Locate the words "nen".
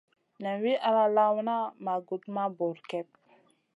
0.41-0.57